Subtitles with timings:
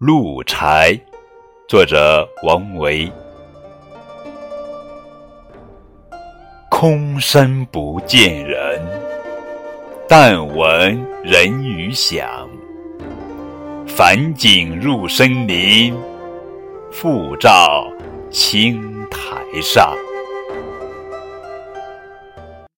[0.00, 0.96] 鹿柴
[1.68, 3.10] 作者王维。
[6.70, 8.80] 空山不见人
[10.08, 12.48] 但闻人语响。
[13.88, 15.92] 返景入深林
[16.92, 17.84] 复照
[18.30, 19.92] 青苔上。